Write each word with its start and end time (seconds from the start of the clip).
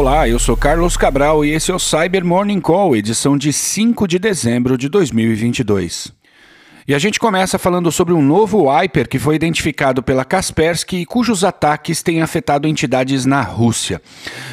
Olá, 0.00 0.26
eu 0.26 0.38
sou 0.38 0.56
Carlos 0.56 0.96
Cabral 0.96 1.44
e 1.44 1.50
esse 1.50 1.70
é 1.70 1.74
o 1.74 1.78
Cyber 1.78 2.24
Morning 2.24 2.58
Call, 2.58 2.96
edição 2.96 3.36
de 3.36 3.52
5 3.52 4.08
de 4.08 4.18
dezembro 4.18 4.78
de 4.78 4.88
2022. 4.88 6.19
E 6.88 6.94
a 6.94 6.98
gente 6.98 7.20
começa 7.20 7.58
falando 7.58 7.92
sobre 7.92 8.14
um 8.14 8.22
novo 8.22 8.70
wiper 8.70 9.06
que 9.06 9.18
foi 9.18 9.34
identificado 9.34 10.02
pela 10.02 10.24
Kaspersky 10.24 10.96
e 10.96 11.06
cujos 11.06 11.44
ataques 11.44 12.02
têm 12.02 12.22
afetado 12.22 12.66
entidades 12.66 13.26
na 13.26 13.42
Rússia. 13.42 14.00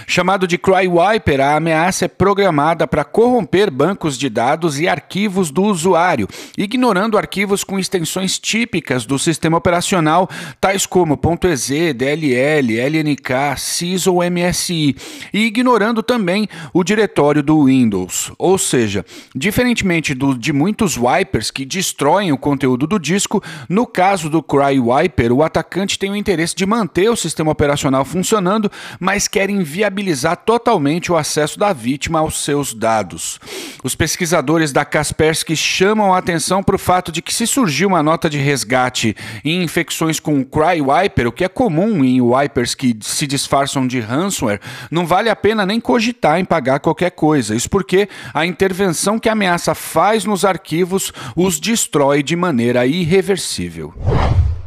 Chamado 0.05 0.45
de 0.45 0.57
CryWiper, 0.57 1.39
a 1.39 1.55
ameaça 1.55 2.05
é 2.05 2.07
programada 2.07 2.85
para 2.85 3.05
corromper 3.05 3.71
bancos 3.71 4.17
de 4.17 4.29
dados 4.29 4.77
e 4.77 4.87
arquivos 4.87 5.51
do 5.51 5.63
usuário, 5.63 6.27
ignorando 6.57 7.17
arquivos 7.17 7.63
com 7.63 7.79
extensões 7.79 8.37
típicas 8.37 9.05
do 9.05 9.17
sistema 9.17 9.57
operacional, 9.57 10.29
tais 10.59 10.85
como 10.85 11.19
.ez, 11.43 11.69
DLL, 11.95 12.77
LNK, 12.77 13.57
SYS 13.57 14.07
ou 14.07 14.19
MSI, 14.21 14.95
e 15.33 15.45
ignorando 15.45 16.03
também 16.03 16.47
o 16.73 16.83
diretório 16.83 17.41
do 17.41 17.65
Windows. 17.65 18.31
Ou 18.37 18.57
seja, 18.57 19.05
diferentemente 19.33 20.13
do, 20.13 20.37
de 20.37 20.51
muitos 20.51 20.97
wipers 20.97 21.49
que 21.49 21.65
destroem 21.65 22.16
o 22.31 22.37
conteúdo 22.37 22.87
do 22.87 22.99
disco. 22.99 23.41
No 23.69 23.85
caso 23.85 24.29
do 24.29 24.41
CryWiper, 24.41 25.31
o 25.31 25.43
atacante 25.43 25.99
tem 25.99 26.11
o 26.11 26.15
interesse 26.15 26.55
de 26.55 26.65
manter 26.65 27.09
o 27.09 27.15
sistema 27.15 27.51
operacional 27.51 28.03
funcionando, 28.03 28.71
mas 28.99 29.27
quer 29.27 29.49
inviabilizar 29.49 30.37
totalmente 30.37 31.11
o 31.11 31.17
acesso 31.17 31.59
da 31.59 31.71
vítima 31.71 32.19
aos 32.19 32.43
seus 32.43 32.73
dados. 32.73 33.39
Os 33.83 33.95
pesquisadores 33.95 34.71
da 34.71 34.83
Kaspersky 34.83 35.55
chamam 35.55 36.13
a 36.13 36.17
atenção 36.17 36.63
para 36.63 36.75
o 36.75 36.79
fato 36.79 37.11
de 37.11 37.21
que 37.21 37.33
se 37.33 37.45
surgir 37.45 37.85
uma 37.85 38.01
nota 38.01 38.29
de 38.29 38.37
resgate 38.37 39.15
em 39.43 39.63
infecções 39.63 40.19
com 40.19 40.39
o 40.39 40.45
CryWiper, 40.45 41.27
o 41.27 41.31
que 41.31 41.43
é 41.43 41.47
comum 41.47 42.03
em 42.03 42.21
wipers 42.21 42.73
que 42.73 42.97
se 43.01 43.27
disfarçam 43.27 43.87
de 43.87 43.99
ransomware, 43.99 44.59
não 44.89 45.05
vale 45.05 45.29
a 45.29 45.35
pena 45.35 45.65
nem 45.65 45.79
cogitar 45.79 46.39
em 46.39 46.45
pagar 46.45 46.79
qualquer 46.79 47.11
coisa. 47.11 47.55
Isso 47.55 47.69
porque 47.69 48.09
a 48.33 48.45
intervenção 48.45 49.19
que 49.19 49.29
a 49.29 49.33
ameaça 49.33 49.75
faz 49.75 50.25
nos 50.25 50.43
arquivos 50.43 51.11
os 51.35 51.59
destrói 51.59 52.06
destrói 52.07 52.23
de 52.23 52.35
maneira 52.35 52.85
irreversível. 52.85 53.93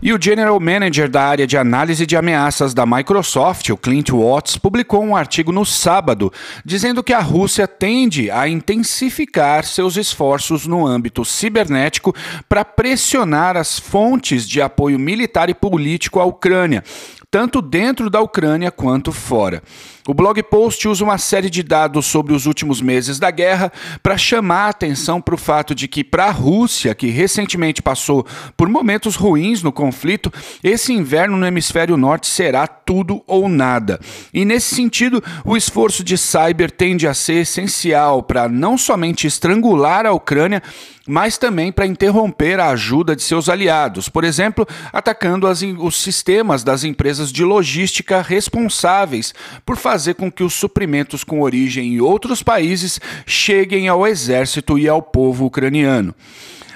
E 0.03 0.13
o 0.13 0.23
General 0.23 0.59
Manager 0.59 1.11
da 1.11 1.23
área 1.23 1.47
de 1.47 1.59
análise 1.59 2.07
de 2.07 2.17
ameaças 2.17 2.73
da 2.73 2.87
Microsoft, 2.87 3.69
o 3.69 3.77
Clint 3.77 4.11
Watts, 4.11 4.57
publicou 4.57 5.03
um 5.03 5.15
artigo 5.15 5.53
no 5.53 5.65
sábado 5.65 6.33
dizendo 6.65 7.03
que 7.03 7.13
a 7.13 7.21
Rússia 7.21 7.69
tende 7.69 8.31
a 8.31 8.49
intensificar 8.49 9.65
seus 9.65 9.97
esforços 9.97 10.67
no 10.67 10.87
âmbito 10.87 11.25
cibernético 11.25 12.15
para 12.49 12.65
pressionar 12.65 13.57
as 13.57 13.79
fontes 13.79 14.49
de 14.49 14.63
apoio 14.63 14.99
militar 14.99 15.51
e 15.51 15.55
político 15.55 16.19
à 16.19 16.25
Ucrânia, 16.25 16.83
tanto 17.31 17.61
dentro 17.61 18.09
da 18.09 18.21
Ucrânia 18.21 18.71
quanto 18.71 19.13
fora. 19.13 19.63
O 20.09 20.15
blog 20.15 20.43
post 20.45 20.89
usa 20.89 21.05
uma 21.05 21.19
série 21.19 21.51
de 21.51 21.63
dados 21.63 22.07
sobre 22.07 22.33
os 22.33 22.47
últimos 22.47 22.81
meses 22.81 23.19
da 23.19 23.31
guerra 23.31 23.71
para 24.03 24.17
chamar 24.17 24.67
a 24.67 24.69
atenção 24.71 25.21
para 25.21 25.35
o 25.35 25.39
fato 25.39 25.75
de 25.75 25.87
que, 25.87 26.03
para 26.03 26.27
a 26.27 26.31
Rússia, 26.31 26.95
que 26.95 27.09
recentemente 27.09 27.83
passou 27.83 28.27
por 28.57 28.67
momentos 28.69 29.15
ruins 29.15 29.63
no 29.63 29.71
conflito, 29.71 30.33
esse 30.65 30.93
inverno 30.95 31.37
no 31.37 31.47
hemisfério 31.47 31.99
norte 31.99 32.29
será 32.29 32.67
tudo 32.67 33.23
ou 33.27 33.47
nada. 33.47 34.01
E 34.33 34.45
nesse 34.45 34.75
sentido, 34.75 35.23
o 35.45 35.55
esforço 35.55 36.03
de 36.03 36.17
cyber 36.17 36.71
tende 36.71 37.07
a 37.07 37.13
ser 37.13 37.43
essencial 37.43 38.23
para 38.23 38.49
não 38.49 38.79
somente 38.79 39.27
estrangular 39.27 40.07
a 40.07 40.13
Ucrânia, 40.13 40.63
mas 41.07 41.37
também 41.37 41.73
para 41.73 41.87
interromper 41.87 42.61
a 42.61 42.71
ajuda 42.71 43.17
de 43.17 43.23
seus 43.23 43.49
aliados, 43.49 44.09
por 44.09 44.23
exemplo, 44.23 44.67
atacando 44.93 45.47
as, 45.47 45.61
os 45.63 46.01
sistemas 46.01 46.63
das 46.63 46.85
empresas 46.85 47.33
de 47.33 47.45
logística 47.45 48.23
responsáveis 48.23 49.35
por 49.67 49.77
fazer 49.77 49.90
com 50.15 50.31
que 50.31 50.43
os 50.43 50.55
suprimentos 50.55 51.25
com 51.25 51.41
origem 51.41 51.95
em 51.95 52.01
outros 52.01 52.43
países 52.43 53.01
cheguem 53.27 53.89
ao 53.89 54.07
exército 54.07 54.79
e 54.79 54.89
ao 54.89 55.03
povo 55.03 55.47
ucraniano. 55.47 56.15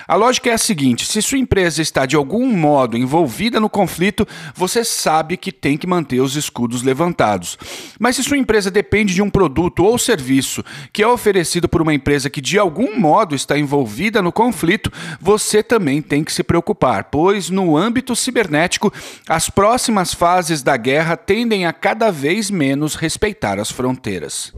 A 0.07 0.15
lógica 0.17 0.51
é 0.51 0.53
a 0.53 0.59
seguinte: 0.59 1.07
se 1.07 1.23
sua 1.23 1.39
empresa 1.39 1.81
está 1.81 2.05
de 2.07 2.17
algum 2.17 2.47
modo 2.47 2.97
envolvida 2.97 3.59
no 3.59 3.71
conflito, 3.71 4.27
você 4.55 4.85
sabe 4.85 5.37
que 5.37 5.51
tem 5.51 5.79
que 5.79 5.87
manter 5.87 6.21
os 6.21 6.37
escudos 6.37 6.83
levantados. 6.83 7.59
Mas 7.99 8.17
se 8.17 8.23
sua 8.23 8.37
empresa 8.37 8.71
depende 8.71 9.15
de 9.15 9.23
um 9.23 9.31
produto 9.31 9.85
ou 9.85 9.99
serviço 9.99 10.65
que 10.93 11.03
é 11.03 11.09
oferecido 11.09 11.69
por 11.69 11.81
uma 11.81 11.95
empresa 11.95 12.31
que 12.31 12.41
de 12.41 12.59
algum 12.59 12.99
modo 12.99 13.35
está 13.35 13.59
envolvida 13.59 14.21
no 14.21 14.33
conflito, 14.33 14.93
você 15.21 15.63
também 15.63 16.03
tem 16.03 16.23
que 16.23 16.33
se 16.33 16.43
preocupar, 16.43 17.05
pois 17.05 17.51
no 17.51 17.77
âmbito 17.77 18.15
cibernético, 18.15 18.93
as 19.29 19.49
próximas 19.49 20.13
fases 20.13 20.63
da 20.63 20.77
guerra 20.77 21.17
tendem 21.17 21.67
a 21.67 21.73
cada 21.73 22.11
vez 22.11 22.51
menos 22.51 22.95
respeitar 22.95 23.59
as 23.59 23.71
fronteiras. 23.71 24.53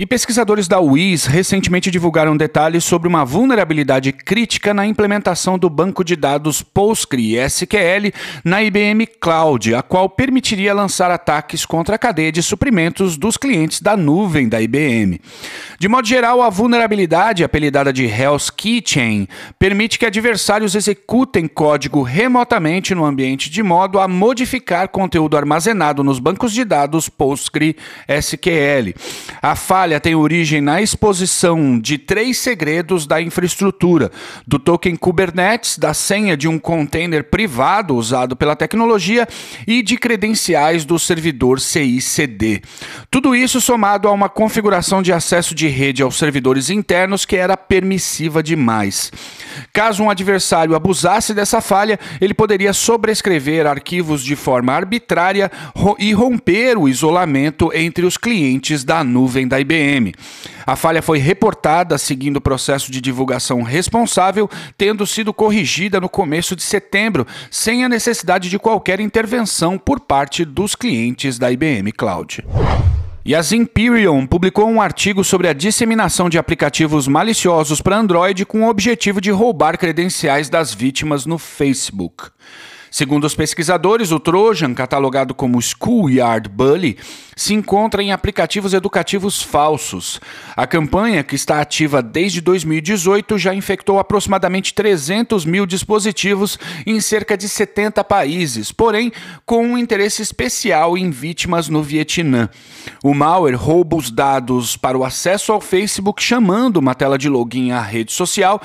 E 0.00 0.06
pesquisadores 0.06 0.66
da 0.66 0.80
UIS 0.80 1.26
recentemente 1.26 1.90
divulgaram 1.90 2.34
detalhes 2.34 2.84
sobre 2.84 3.06
uma 3.06 3.22
vulnerabilidade 3.22 4.12
crítica 4.12 4.72
na 4.72 4.86
implementação 4.86 5.58
do 5.58 5.68
banco 5.68 6.02
de 6.02 6.16
dados 6.16 6.62
PostgreSQL 6.62 8.10
na 8.42 8.62
IBM 8.62 9.06
Cloud, 9.06 9.74
a 9.74 9.82
qual 9.82 10.08
permitiria 10.08 10.72
lançar 10.72 11.10
ataques 11.10 11.66
contra 11.66 11.96
a 11.96 11.98
cadeia 11.98 12.32
de 12.32 12.42
suprimentos 12.42 13.18
dos 13.18 13.36
clientes 13.36 13.82
da 13.82 13.94
nuvem 13.94 14.48
da 14.48 14.58
IBM. 14.62 15.20
De 15.78 15.86
modo 15.86 16.08
geral, 16.08 16.40
a 16.40 16.48
vulnerabilidade, 16.48 17.44
apelidada 17.44 17.92
de 17.92 18.06
Hell's 18.06 18.48
Keychain, 18.48 19.28
permite 19.58 19.98
que 19.98 20.06
adversários 20.06 20.74
executem 20.74 21.46
código 21.46 22.00
remotamente 22.00 22.94
no 22.94 23.04
ambiente 23.04 23.50
de 23.50 23.62
modo 23.62 24.00
a 24.00 24.08
modificar 24.08 24.88
conteúdo 24.88 25.36
armazenado 25.36 26.02
nos 26.02 26.18
bancos 26.18 26.54
de 26.54 26.64
dados 26.64 27.10
PostgreSQL. 27.10 28.94
A 29.42 29.54
falha 29.54 29.89
falha 29.90 29.98
tem 29.98 30.14
origem 30.14 30.60
na 30.60 30.80
exposição 30.80 31.78
de 31.78 31.98
três 31.98 32.38
segredos 32.38 33.06
da 33.06 33.20
infraestrutura: 33.20 34.12
do 34.46 34.58
token 34.58 34.94
Kubernetes, 34.94 35.76
da 35.76 35.92
senha 35.92 36.36
de 36.36 36.46
um 36.46 36.58
container 36.58 37.24
privado 37.24 37.96
usado 37.96 38.36
pela 38.36 38.54
tecnologia 38.54 39.26
e 39.66 39.82
de 39.82 39.96
credenciais 39.96 40.84
do 40.84 40.98
servidor 40.98 41.58
CICD. 41.58 42.62
Tudo 43.10 43.34
isso 43.34 43.60
somado 43.60 44.06
a 44.06 44.12
uma 44.12 44.28
configuração 44.28 45.02
de 45.02 45.12
acesso 45.12 45.54
de 45.54 45.66
rede 45.66 46.02
aos 46.02 46.16
servidores 46.16 46.70
internos 46.70 47.24
que 47.24 47.34
era 47.34 47.56
permissiva 47.56 48.42
demais. 48.42 49.10
Caso 49.72 50.04
um 50.04 50.10
adversário 50.10 50.76
abusasse 50.76 51.34
dessa 51.34 51.60
falha, 51.60 51.98
ele 52.20 52.34
poderia 52.34 52.72
sobrescrever 52.72 53.66
arquivos 53.66 54.22
de 54.22 54.36
forma 54.36 54.72
arbitrária 54.72 55.50
e 55.98 56.12
romper 56.12 56.78
o 56.78 56.88
isolamento 56.88 57.72
entre 57.74 58.06
os 58.06 58.16
clientes 58.16 58.84
da 58.84 59.02
nuvem 59.02 59.48
da 59.48 59.58
IBM. 59.58 59.69
IBM. 59.70 60.12
A 60.66 60.74
falha 60.74 61.00
foi 61.00 61.18
reportada 61.18 61.96
seguindo 61.96 62.38
o 62.38 62.40
processo 62.40 62.90
de 62.90 63.00
divulgação 63.00 63.62
responsável, 63.62 64.50
tendo 64.76 65.06
sido 65.06 65.32
corrigida 65.32 66.00
no 66.00 66.08
começo 66.08 66.56
de 66.56 66.62
setembro, 66.62 67.26
sem 67.50 67.84
a 67.84 67.88
necessidade 67.88 68.50
de 68.50 68.58
qualquer 68.58 69.00
intervenção 69.00 69.78
por 69.78 70.00
parte 70.00 70.44
dos 70.44 70.74
clientes 70.74 71.38
da 71.38 71.50
IBM 71.50 71.92
Cloud. 71.92 72.44
E 73.24 73.34
a 73.34 73.42
Zimperion 73.42 74.26
publicou 74.26 74.66
um 74.68 74.80
artigo 74.80 75.22
sobre 75.22 75.46
a 75.46 75.52
disseminação 75.52 76.28
de 76.28 76.38
aplicativos 76.38 77.06
maliciosos 77.06 77.80
para 77.80 77.98
Android 77.98 78.46
com 78.46 78.62
o 78.62 78.68
objetivo 78.68 79.20
de 79.20 79.30
roubar 79.30 79.78
credenciais 79.78 80.48
das 80.48 80.72
vítimas 80.72 81.26
no 81.26 81.38
Facebook. 81.38 82.30
Segundo 82.90 83.24
os 83.24 83.36
pesquisadores, 83.36 84.10
o 84.10 84.18
Trojan, 84.18 84.74
catalogado 84.74 85.32
como 85.32 85.62
Schoolyard 85.62 86.48
Bully, 86.48 86.98
se 87.36 87.54
encontra 87.54 88.02
em 88.02 88.10
aplicativos 88.10 88.74
educativos 88.74 89.40
falsos. 89.40 90.20
A 90.56 90.66
campanha, 90.66 91.22
que 91.22 91.36
está 91.36 91.60
ativa 91.60 92.02
desde 92.02 92.40
2018, 92.40 93.38
já 93.38 93.54
infectou 93.54 93.98
aproximadamente 93.98 94.74
300 94.74 95.44
mil 95.44 95.64
dispositivos 95.66 96.58
em 96.84 97.00
cerca 97.00 97.36
de 97.36 97.48
70 97.48 98.02
países, 98.02 98.72
porém 98.72 99.12
com 99.46 99.64
um 99.64 99.78
interesse 99.78 100.20
especial 100.20 100.98
em 100.98 101.10
vítimas 101.10 101.68
no 101.68 101.82
Vietnã. 101.82 102.50
O 103.04 103.14
malware 103.14 103.56
rouba 103.56 103.96
os 103.96 104.10
dados 104.10 104.76
para 104.76 104.98
o 104.98 105.04
acesso 105.04 105.52
ao 105.52 105.60
Facebook, 105.60 106.22
chamando 106.22 106.78
uma 106.78 106.94
tela 106.94 107.16
de 107.16 107.28
login 107.28 107.70
à 107.70 107.80
rede 107.80 108.12
social 108.12 108.60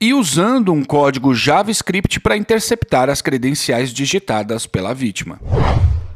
e 0.00 0.12
usando 0.12 0.72
um 0.72 0.82
código 0.84 1.32
JavaScript 1.32 2.18
para 2.20 2.36
interceptar 2.36 3.08
as 3.08 3.22
credenciais 3.22 3.67
digitadas 3.92 4.66
pela 4.66 4.94
vítima. 4.94 5.40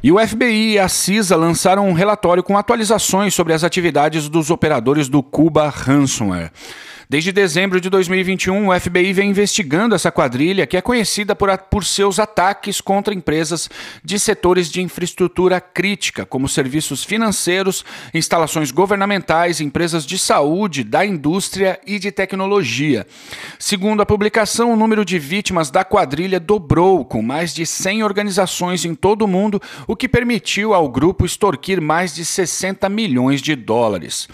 E 0.02 0.10
o 0.10 0.18
FBI 0.18 0.72
e 0.72 0.78
a 0.78 0.88
CISA 0.88 1.36
lançaram 1.36 1.88
um 1.88 1.92
relatório 1.92 2.42
com 2.42 2.58
atualizações 2.58 3.34
sobre 3.34 3.52
as 3.52 3.62
atividades 3.62 4.28
dos 4.28 4.50
operadores 4.50 5.08
do 5.08 5.22
Cuba 5.22 5.68
Ransomware. 5.68 6.50
Desde 7.12 7.30
dezembro 7.30 7.78
de 7.78 7.90
2021, 7.90 8.68
o 8.68 8.80
FBI 8.80 9.12
vem 9.12 9.28
investigando 9.28 9.94
essa 9.94 10.10
quadrilha, 10.10 10.66
que 10.66 10.78
é 10.78 10.80
conhecida 10.80 11.36
por, 11.36 11.54
por 11.58 11.84
seus 11.84 12.18
ataques 12.18 12.80
contra 12.80 13.12
empresas 13.12 13.68
de 14.02 14.18
setores 14.18 14.70
de 14.70 14.80
infraestrutura 14.80 15.60
crítica, 15.60 16.24
como 16.24 16.48
serviços 16.48 17.04
financeiros, 17.04 17.84
instalações 18.14 18.70
governamentais, 18.70 19.60
empresas 19.60 20.06
de 20.06 20.16
saúde, 20.16 20.82
da 20.82 21.04
indústria 21.04 21.78
e 21.86 21.98
de 21.98 22.10
tecnologia. 22.10 23.06
Segundo 23.58 24.00
a 24.00 24.06
publicação, 24.06 24.72
o 24.72 24.76
número 24.76 25.04
de 25.04 25.18
vítimas 25.18 25.70
da 25.70 25.84
quadrilha 25.84 26.40
dobrou, 26.40 27.04
com 27.04 27.20
mais 27.20 27.52
de 27.52 27.66
100 27.66 28.04
organizações 28.04 28.86
em 28.86 28.94
todo 28.94 29.26
o 29.26 29.28
mundo, 29.28 29.60
o 29.86 29.94
que 29.94 30.08
permitiu 30.08 30.72
ao 30.72 30.88
grupo 30.88 31.26
extorquir 31.26 31.78
mais 31.78 32.14
de 32.14 32.24
60 32.24 32.88
milhões 32.88 33.42
de 33.42 33.54
dólares. 33.54 34.26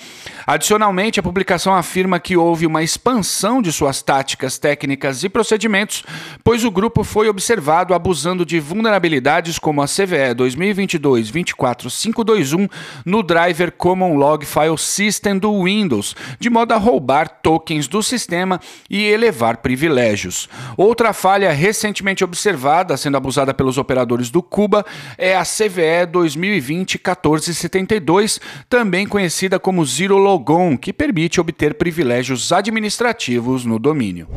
Adicionalmente, 0.46 1.18
a 1.18 1.24
publicação 1.24 1.74
afirma 1.74 2.20
que 2.20 2.36
houve 2.36 2.67
uma 2.68 2.82
expansão 2.82 3.60
de 3.60 3.72
suas 3.72 4.00
táticas, 4.02 4.58
técnicas 4.58 5.24
e 5.24 5.28
procedimentos, 5.28 6.04
pois 6.44 6.64
o 6.64 6.70
grupo 6.70 7.02
foi 7.02 7.28
observado 7.28 7.92
abusando 7.94 8.46
de 8.46 8.60
vulnerabilidades 8.60 9.58
como 9.58 9.82
a 9.82 9.86
CVE 9.86 10.36
2022-24521 10.36 12.70
no 13.04 13.20
driver 13.22 13.72
Common 13.72 14.14
Log 14.14 14.46
File 14.46 14.78
System 14.78 15.36
do 15.38 15.64
Windows, 15.64 16.14
de 16.38 16.50
modo 16.50 16.72
a 16.72 16.76
roubar 16.76 17.28
tokens 17.28 17.88
do 17.88 18.02
sistema 18.02 18.60
e 18.88 19.04
elevar 19.04 19.56
privilégios. 19.58 20.48
Outra 20.76 21.12
falha 21.12 21.50
recentemente 21.52 22.22
observada, 22.22 22.96
sendo 22.96 23.16
abusada 23.16 23.52
pelos 23.54 23.78
operadores 23.78 24.30
do 24.30 24.40
Cuba, 24.42 24.84
é 25.16 25.36
a 25.36 25.42
CVE 25.42 26.06
2020-1472, 26.12 28.40
também 28.68 29.06
conhecida 29.06 29.58
como 29.58 29.84
Zero 29.84 30.18
Logon, 30.18 30.76
que 30.76 30.92
permite 30.92 31.40
obter 31.40 31.74
privilégios 31.74 32.47
administrativos 32.52 33.64
no 33.64 33.78
domínio. 33.78 34.28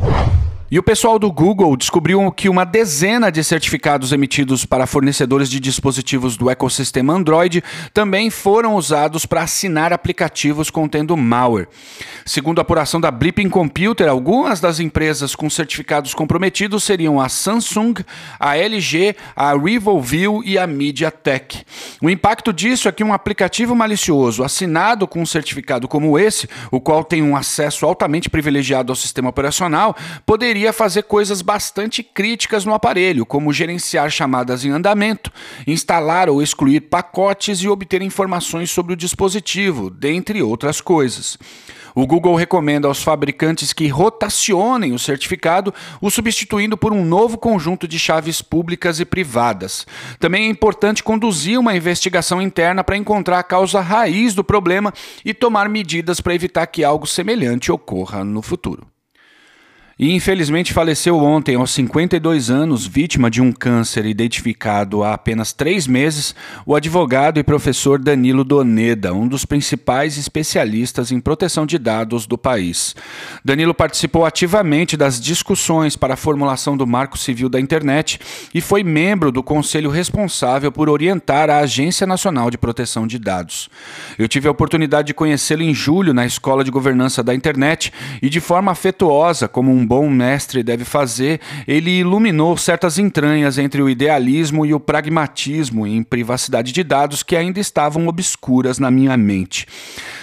E 0.74 0.80
o 0.80 0.84
pessoal 0.84 1.20
do 1.20 1.30
Google 1.30 1.76
descobriu 1.76 2.32
que 2.32 2.48
uma 2.48 2.64
dezena 2.64 3.30
de 3.30 3.44
certificados 3.44 4.14
emitidos 4.14 4.66
para 4.66 4.88
fornecedores 4.88 5.50
de 5.50 5.60
dispositivos 5.60 6.38
do 6.38 6.50
ecossistema 6.50 7.12
Android 7.12 7.62
também 7.94 8.30
foram 8.30 8.76
usados 8.76 9.26
para 9.26 9.42
assinar 9.42 9.92
aplicativos 9.92 10.70
contendo 10.70 11.18
malware. 11.18 11.68
Segundo 12.26 12.60
a 12.60 12.62
apuração 12.62 13.02
da 13.02 13.12
Blipping 13.12 13.50
Computer, 13.50 14.08
algumas 14.08 14.62
das 14.62 14.80
empresas 14.80 15.36
com 15.36 15.50
certificados 15.50 16.14
comprometidos 16.14 16.86
seriam 16.86 17.20
a 17.20 17.28
Samsung, 17.28 17.96
a 18.40 18.56
LG, 18.56 19.18
a 19.36 19.54
Rivalview 19.54 20.42
e 20.46 20.58
a 20.58 20.66
MediaTek. 20.66 21.66
O 22.02 22.10
impacto 22.10 22.54
disso 22.54 22.88
é 22.88 22.94
que 22.94 23.04
um 23.04 23.12
aplicativo 23.12 23.76
malicioso 23.76 24.42
assinado 24.42 25.06
com 25.06 25.22
um 25.22 25.26
certificado 25.26 25.86
como 25.86 26.18
esse, 26.18 26.48
o 26.72 26.80
qual 26.80 27.04
tem 27.04 27.22
um 27.22 27.36
acesso 27.36 27.86
altamente 27.86 28.30
privilegiado 28.30 28.90
ao 28.90 28.96
sistema 28.96 29.28
operacional, 29.28 29.94
poderia 30.26 30.61
poderia 30.62 30.74
fazer 30.74 31.04
coisas 31.04 31.42
bastante 31.42 32.04
críticas 32.04 32.66
no 32.66 32.74
aparelho, 32.76 33.26
como 33.26 33.52
gerenciar 33.52 34.12
chamadas 34.12 34.64
em 34.64 34.70
andamento, 34.70 35.32
instalar 35.66 36.30
ou 36.30 36.40
excluir 36.40 36.82
pacotes 36.82 37.64
e 37.64 37.68
obter 37.68 38.04
informações 38.04 38.70
sobre 38.70 38.94
o 38.94 38.96
dispositivo, 38.96 39.90
dentre 39.90 40.44
outras 40.44 40.80
coisas. 40.80 41.36
O 41.96 42.06
Google 42.06 42.36
recomenda 42.36 42.88
aos 42.88 43.02
fabricantes 43.02 43.74
que 43.74 43.88
rotacionem 43.88 44.94
o 44.94 45.00
certificado, 45.00 45.74
o 46.00 46.12
substituindo 46.12 46.78
por 46.78 46.94
um 46.94 47.04
novo 47.04 47.40
conjunto 47.40 47.88
de 47.88 47.98
chaves 47.98 48.40
públicas 48.40 49.00
e 49.00 49.06
privadas. 49.06 49.88
Também 50.20 50.46
é 50.46 50.48
importante 50.48 51.04
conduzir 51.04 51.60
uma 51.60 51.76
investigação 51.76 52.40
interna 52.40 52.84
para 52.84 52.98
encontrar 52.98 53.40
a 53.40 53.44
causa 53.44 53.82
raiz 53.82 54.36
do 54.36 54.44
problema 54.44 54.94
e 55.26 55.34
tomar 55.34 55.68
medidas 55.68 56.22
para 56.22 56.36
evitar 56.36 56.68
que 56.68 56.84
algo 56.84 57.08
semelhante 57.08 57.72
ocorra 57.72 58.24
no 58.24 58.44
futuro 58.44 58.86
e 60.02 60.16
infelizmente 60.16 60.74
faleceu 60.74 61.16
ontem, 61.20 61.54
aos 61.54 61.70
52 61.70 62.50
anos, 62.50 62.88
vítima 62.88 63.30
de 63.30 63.40
um 63.40 63.52
câncer 63.52 64.04
identificado 64.08 65.04
há 65.04 65.14
apenas 65.14 65.54
três 65.54 65.86
meses, 65.86 66.34
o 66.66 66.76
advogado 66.76 67.40
e 67.40 67.44
professor 67.44 68.00
Danilo 68.00 68.44
Doneda, 68.44 69.14
um 69.14 69.28
dos 69.28 69.46
principais 69.46 70.18
especialistas 70.18 71.12
em 71.12 71.20
proteção 71.20 71.68
de 71.68 71.78
dados 71.78 72.26
do 72.26 72.36
país. 72.36 72.96
Danilo 73.46 73.76
participou 73.76 74.26
ativamente 74.26 74.98
das 74.98 75.22
discussões 75.22 75.96
para 75.96 76.16
a 76.16 76.18
formulação 76.18 76.76
do 76.76 76.88
Marco 76.88 77.16
Civil 77.16 77.48
da 77.48 77.60
Internet 77.60 78.20
e 78.56 78.60
foi 78.60 78.84
membro 78.84 79.32
do 79.32 79.44
conselho 79.44 79.92
responsável 79.92 80.72
por 80.72 80.90
orientar 80.90 81.48
a 81.48 81.60
Agência 81.60 82.08
Nacional 82.08 82.50
de 82.50 82.58
Proteção 82.58 83.06
de 83.06 83.20
Dados. 83.20 83.70
Eu 84.18 84.28
tive 84.28 84.48
a 84.48 84.52
oportunidade 84.52 85.10
de 85.10 85.14
conhecê-lo 85.14 85.62
em 85.62 85.76
julho 85.76 86.12
na 86.12 86.26
Escola 86.26 86.64
de 86.64 86.72
Governança 86.72 87.22
da 87.22 87.36
Internet 87.36 87.94
e, 88.20 88.32
de 88.32 88.40
forma 88.40 88.72
afetuosa, 88.72 89.48
como 89.48 89.72
um 89.72 89.91
bom 89.92 90.10
mestre 90.10 90.64
deve 90.64 90.86
fazer, 90.86 91.42
ele 91.68 92.00
iluminou 92.00 92.56
certas 92.56 92.98
entranhas 92.98 93.58
entre 93.58 93.82
o 93.82 93.90
idealismo 93.90 94.66
e 94.66 94.74
o 94.74 94.80
pragmatismo 94.80 95.86
em 95.86 96.02
privacidade 96.02 96.72
de 96.72 96.82
dados 96.82 97.24
que 97.24 97.36
ainda 97.36 97.60
estavam 97.60 98.08
obscuras 98.08 98.80
na 98.80 98.90
minha 98.90 99.18
mente. 99.18 99.68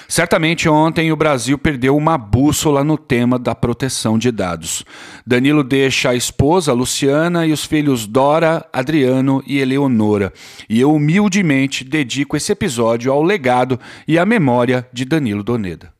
Certamente 0.08 0.70
ontem 0.70 1.12
o 1.12 1.16
Brasil 1.16 1.58
perdeu 1.58 1.94
uma 1.98 2.16
bússola 2.16 2.82
no 2.82 2.96
tema 2.96 3.38
da 3.38 3.54
proteção 3.54 4.18
de 4.18 4.32
dados. 4.32 4.86
Danilo 5.26 5.62
deixa 5.62 6.08
a 6.08 6.14
esposa, 6.14 6.72
Luciana, 6.72 7.44
e 7.44 7.52
os 7.52 7.66
filhos 7.66 8.06
Dora, 8.06 8.66
Adriano 8.72 9.42
e 9.46 9.58
Eleonora. 9.58 10.32
E 10.66 10.80
eu 10.80 10.94
humildemente 10.94 11.84
dedico 11.84 12.38
esse 12.38 12.52
episódio 12.52 13.12
ao 13.12 13.22
legado 13.22 13.78
e 14.06 14.18
à 14.18 14.24
memória 14.24 14.88
de 14.94 15.04
Danilo 15.04 15.42
Doneda. 15.42 15.97